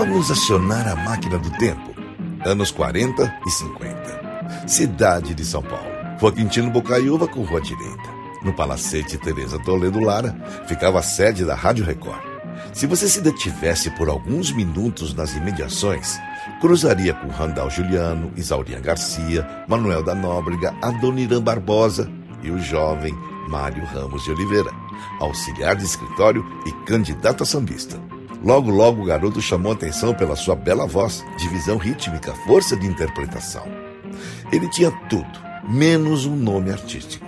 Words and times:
Vamos 0.00 0.30
acionar 0.30 0.88
a 0.88 0.96
máquina 0.96 1.38
do 1.38 1.50
tempo. 1.58 1.94
Anos 2.46 2.70
40 2.70 3.40
e 3.46 3.50
50. 3.50 4.66
Cidade 4.66 5.34
de 5.34 5.44
São 5.44 5.62
Paulo. 5.62 5.90
Rua 6.18 6.32
Quintino 6.32 6.70
Bocaiúva 6.70 7.28
com 7.28 7.42
rua 7.42 7.60
direita. 7.60 8.08
No 8.42 8.50
Palacete 8.54 9.18
Teresa 9.18 9.58
Toledo 9.58 10.00
Lara 10.00 10.34
ficava 10.66 11.00
a 11.00 11.02
sede 11.02 11.44
da 11.44 11.54
Rádio 11.54 11.84
Record. 11.84 12.18
Se 12.72 12.86
você 12.86 13.10
se 13.10 13.20
detivesse 13.20 13.90
por 13.90 14.08
alguns 14.08 14.50
minutos 14.52 15.12
nas 15.12 15.36
imediações, 15.36 16.18
cruzaria 16.62 17.12
com 17.12 17.28
Randall 17.28 17.68
Juliano, 17.68 18.32
Isaurian 18.38 18.80
Garcia, 18.80 19.46
Manuel 19.68 20.02
da 20.02 20.14
Nóbrega, 20.14 20.74
Adoniran 20.80 21.42
Barbosa 21.42 22.10
e 22.42 22.50
o 22.50 22.58
jovem 22.58 23.14
Mário 23.50 23.84
Ramos 23.84 24.24
de 24.24 24.30
Oliveira, 24.30 24.70
auxiliar 25.20 25.76
de 25.76 25.84
escritório 25.84 26.42
e 26.64 26.72
candidato 26.86 27.42
a 27.42 27.46
sambista. 27.46 28.00
Logo, 28.42 28.70
logo 28.70 29.02
o 29.02 29.06
garoto 29.06 29.40
chamou 29.40 29.72
atenção 29.72 30.14
pela 30.14 30.34
sua 30.34 30.56
bela 30.56 30.86
voz, 30.86 31.24
divisão 31.38 31.76
rítmica, 31.76 32.32
força 32.46 32.76
de 32.76 32.86
interpretação. 32.86 33.64
Ele 34.50 34.68
tinha 34.70 34.90
tudo, 35.08 35.28
menos 35.68 36.24
um 36.24 36.34
nome 36.34 36.70
artístico. 36.70 37.26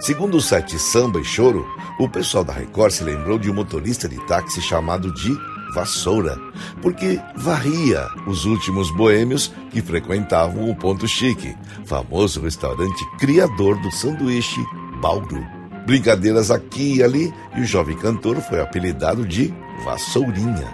Segundo 0.00 0.36
o 0.36 0.40
site 0.40 0.78
Samba 0.78 1.20
e 1.20 1.24
Choro, 1.24 1.66
o 1.98 2.08
pessoal 2.08 2.44
da 2.44 2.52
Record 2.52 2.92
se 2.92 3.04
lembrou 3.04 3.38
de 3.38 3.50
um 3.50 3.54
motorista 3.54 4.08
de 4.08 4.16
táxi 4.26 4.60
chamado 4.60 5.12
de 5.14 5.36
Vassoura, 5.74 6.38
porque 6.80 7.20
varria 7.36 8.06
os 8.26 8.44
últimos 8.44 8.90
boêmios 8.90 9.52
que 9.70 9.82
frequentavam 9.82 10.70
o 10.70 10.74
Ponto 10.74 11.06
Chique, 11.06 11.56
famoso 11.84 12.40
restaurante 12.40 13.04
criador 13.18 13.80
do 13.80 13.90
sanduíche 13.90 14.64
Bauru. 15.00 15.44
Brincadeiras 15.86 16.50
aqui 16.50 16.96
e 16.96 17.02
ali, 17.02 17.32
e 17.56 17.60
o 17.60 17.66
jovem 17.66 17.96
cantor 17.96 18.36
foi 18.40 18.60
apelidado 18.60 19.26
de 19.26 19.54
Vassourinha. 19.84 20.66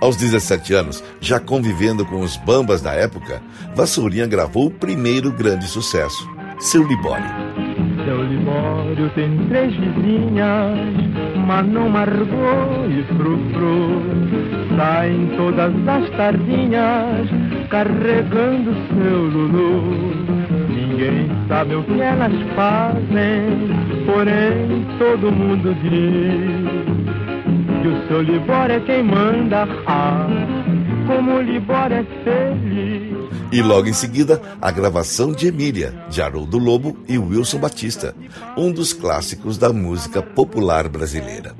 Aos 0.00 0.16
17 0.16 0.74
anos, 0.74 1.02
já 1.20 1.40
convivendo 1.40 2.04
com 2.04 2.20
os 2.20 2.36
bambas 2.36 2.82
da 2.82 2.92
época, 2.92 3.42
Vassourinha 3.74 4.26
gravou 4.26 4.66
o 4.66 4.70
primeiro 4.70 5.32
grande 5.32 5.66
sucesso, 5.66 6.28
Seu 6.58 6.82
Libório. 6.82 7.24
Seu 8.04 8.22
Libório 8.22 9.10
tem 9.14 9.46
três 9.48 9.74
vizinhas, 9.74 10.78
Manon, 11.46 11.88
Margot 11.88 12.86
e 12.90 13.02
Frufru. 13.14 14.02
Saem 14.76 15.26
todas 15.36 15.72
as 15.88 16.10
tardinhas, 16.10 17.28
carregando 17.70 18.74
seu 18.92 19.22
Lulu. 19.22 20.14
Ninguém 20.68 21.30
sabe 21.48 21.76
o 21.76 21.82
que 21.84 22.00
elas 22.00 22.32
fazem, 22.54 24.04
porém 24.04 24.86
todo 24.98 25.32
mundo 25.32 25.74
diz 25.82 26.93
que 27.84 27.88
o 27.88 28.08
seu 28.08 28.22
Libório 28.22 28.76
é 28.76 28.80
quem 28.80 29.02
manda. 29.02 29.68
Ah, 29.86 30.26
como 31.06 31.32
o 31.32 31.42
Libório 31.42 31.98
é 31.98 32.04
feliz. 32.24 33.12
E 33.52 33.60
logo 33.60 33.86
em 33.86 33.92
seguida, 33.92 34.40
a 34.60 34.70
gravação 34.70 35.32
de 35.32 35.48
Emília, 35.48 35.94
de 36.08 36.22
Haroldo 36.22 36.56
Lobo 36.56 36.96
e 37.06 37.18
Wilson 37.18 37.58
Batista, 37.58 38.16
um 38.56 38.72
dos 38.72 38.94
clássicos 38.94 39.58
da 39.58 39.70
música 39.70 40.22
popular 40.22 40.88
brasileira. 40.88 41.54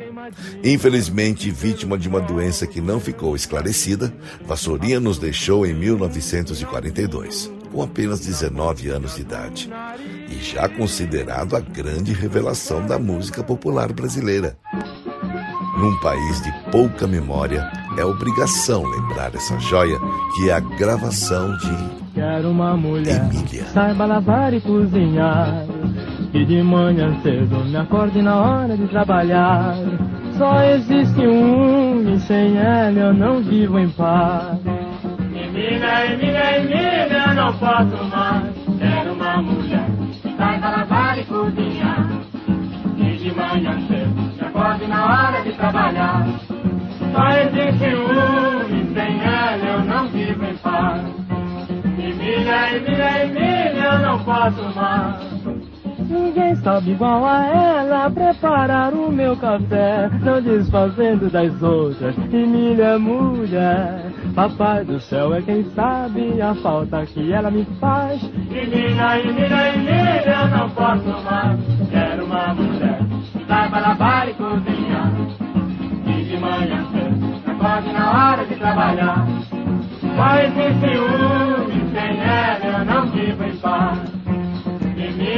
Infelizmente, 0.64 1.50
vítima 1.50 1.98
de 1.98 2.08
uma 2.08 2.22
doença 2.22 2.66
que 2.66 2.80
não 2.80 2.98
ficou 2.98 3.36
esclarecida, 3.36 4.10
Vassourinha 4.46 4.98
nos 4.98 5.18
deixou 5.18 5.66
em 5.66 5.74
1942, 5.74 7.52
com 7.70 7.82
apenas 7.82 8.20
19 8.20 8.88
anos 8.88 9.16
de 9.16 9.20
idade, 9.20 9.70
e 10.30 10.42
já 10.42 10.70
considerado 10.70 11.54
a 11.54 11.60
grande 11.60 12.14
revelação 12.14 12.86
da 12.86 12.98
música 12.98 13.42
popular 13.42 13.92
brasileira. 13.92 14.56
Num 15.76 15.98
país 15.98 16.40
de 16.40 16.52
pouca 16.70 17.06
memória, 17.06 17.68
é 17.98 18.04
obrigação 18.04 18.84
lembrar 18.84 19.34
essa 19.34 19.58
joia 19.58 19.98
que 20.34 20.48
é 20.48 20.52
a 20.54 20.60
gravação 20.60 21.56
de 21.58 22.04
Quero 22.14 22.50
uma 22.50 22.76
mulher 22.76 23.28
Emília. 23.32 23.64
saiba 23.64 24.06
lavar 24.06 24.54
e 24.54 24.60
cozinhar. 24.60 25.66
E 26.32 26.44
de 26.44 26.62
manhã 26.62 27.20
cedo 27.22 27.64
me 27.64 27.76
acorde 27.76 28.22
na 28.22 28.36
hora 28.36 28.76
de 28.76 28.86
trabalhar. 28.86 29.74
Só 30.38 30.62
existe 30.62 31.26
um 31.26 32.14
e 32.14 32.20
sem 32.20 32.56
ela 32.56 32.98
eu 32.98 33.14
não 33.14 33.42
vivo 33.42 33.78
em 33.78 33.88
paz. 33.90 34.58
Emília, 35.34 36.12
Emília, 36.12 36.58
Emília, 36.58 37.24
eu 37.28 37.34
não 37.34 37.52
posso 37.54 38.04
mais. 38.10 38.44
Quero 38.78 39.12
uma 39.12 39.42
mulher 39.42 40.04
saiba 40.36 40.70
lavar 40.70 40.93
Ninguém 56.08 56.54
sabe 56.56 56.90
igual 56.90 57.24
a 57.24 57.46
ela 57.46 58.10
preparar 58.10 58.92
o 58.92 59.10
meu 59.10 59.36
café, 59.36 60.10
não 60.22 60.40
desfazendo 60.42 61.30
das 61.30 61.62
outras. 61.62 62.14
Emília 62.32 62.84
é 62.84 62.98
mulher, 62.98 64.12
papai 64.34 64.84
do 64.84 65.00
céu 65.00 65.34
é 65.34 65.40
quem 65.40 65.64
sabe 65.70 66.42
a 66.42 66.54
falta 66.56 67.06
que 67.06 67.32
ela 67.32 67.50
me 67.50 67.64
faz. 67.80 68.22
Emília, 68.22 69.18
Emília, 69.20 69.74
Emília, 69.74 70.36
eu 70.42 70.48
não 70.48 70.70
posso 70.70 71.24
mais. 71.24 71.60
Quero 71.90 72.26
uma 72.26 72.54
mulher 72.54 72.98
que 73.32 73.44
saiba 73.46 73.80
lavar 73.80 74.28
e 74.28 74.34
cozinhar. 74.34 75.12
E 76.06 76.24
de 76.24 76.36
manhã 76.38 76.84
cedo, 76.92 77.50
acorde 77.50 77.92
na 77.92 78.10
hora 78.10 78.44
de 78.44 78.54
trabalhar. 78.56 79.26
Só 80.16 80.36
existe 80.38 80.98
um 80.98 81.13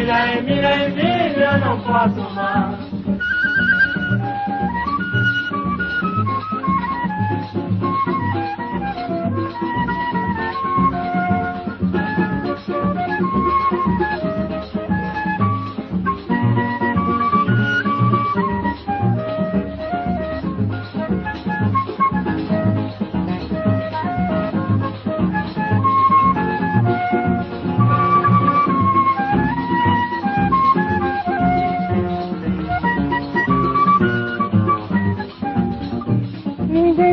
Emília, 0.06 0.38
Emília, 0.38 0.86
Emília, 0.86 1.58
não 1.58 1.80
posso 1.80 2.34
mais. 2.34 2.75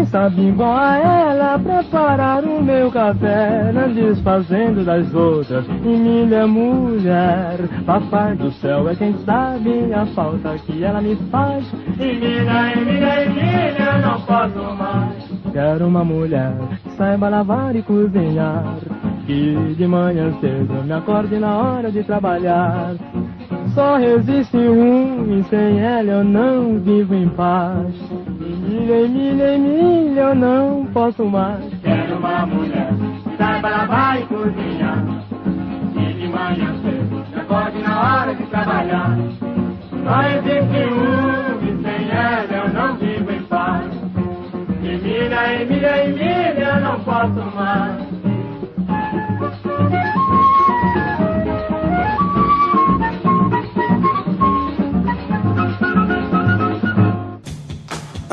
Sabe 0.05 0.47
igual 0.47 0.77
a 0.77 0.97
ela 0.97 1.59
preparar 1.59 2.43
o 2.43 2.63
meu 2.63 2.91
café, 2.91 3.71
não 3.73 3.91
desfazendo 3.93 4.85
das 4.85 5.13
outras. 5.13 5.65
E 5.67 5.87
milha 5.87 6.47
mulher, 6.47 7.57
papai 7.85 8.35
do 8.35 8.51
céu 8.53 8.87
é 8.87 8.95
quem 8.95 9.13
sabe 9.25 9.93
a 9.93 10.05
falta 10.07 10.55
que 10.65 10.83
ela 10.83 11.01
me 11.01 11.15
faz. 11.31 11.65
E 11.99 12.13
milha, 12.13 12.73
e 12.75 12.85
milha, 12.85 13.25
e 13.25 13.29
milha, 13.29 13.97
não 13.97 14.21
posso 14.21 14.75
mais. 14.75 15.33
Quero 15.51 15.87
uma 15.87 16.03
mulher 16.03 16.53
que 16.83 16.91
saiba 16.91 17.29
lavar 17.29 17.75
e 17.75 17.81
cozinhar, 17.81 18.77
que 19.25 19.75
de 19.77 19.87
manhã 19.87 20.31
cedo 20.39 20.83
me 20.83 20.93
acorde 20.93 21.37
na 21.37 21.57
hora 21.57 21.91
de 21.91 22.03
trabalhar. 22.03 22.95
Só 23.73 23.97
resiste 23.97 24.57
um 24.57 25.39
e 25.39 25.43
sem 25.45 25.79
ela 25.79 26.11
eu 26.11 26.23
não 26.23 26.79
vivo 26.79 27.15
em 27.15 27.27
paz. 27.29 27.93
Milha, 28.43 29.07
milha, 29.07 29.57
milha, 29.57 30.21
eu 30.21 30.35
não 30.35 30.85
posso 30.87 31.23
mais. 31.23 31.63
Quero 31.81 32.17
uma 32.17 32.45
mulher, 32.45 32.89
saiba 33.37 33.69
lavar 33.69 34.19
e 34.19 34.25
cozinhar. 34.25 35.01
E 35.95 36.13
de 36.13 36.27
manhã 36.27 36.75
cedo, 36.81 37.25
me 37.31 37.39
acorde 37.39 37.79
na 37.79 38.01
hora 38.01 38.35
de 38.35 38.43
trabalhar. 38.47 39.17
Só 40.03 40.21
existe 40.27 40.77
um 40.91 41.61
e 41.63 41.83
sem 41.83 42.09
ela 42.11 42.43
eu 42.51 42.73
não 42.73 42.95
vivo 42.97 43.31
em 43.31 43.43
paz. 43.43 43.85
E 44.81 44.97
milha, 44.97 45.61
e 45.61 45.65
milha, 45.65 46.05
e 46.05 46.11
milha, 46.11 46.75
eu 46.75 46.81
não 46.81 46.99
posso 46.99 47.55
mais. 47.55 48.03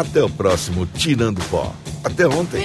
Até 0.01 0.23
o 0.25 0.31
próximo 0.31 0.87
Tirando 0.87 1.43
Pó. 1.51 1.75
Até 2.03 2.27
ontem. 2.27 2.65